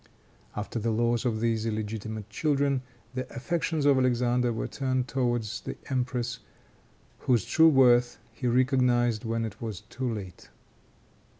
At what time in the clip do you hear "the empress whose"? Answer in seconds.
5.43-7.45